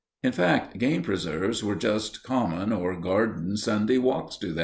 [0.23, 4.59] In fact, game preserves were just common or garden Sunday walks to them.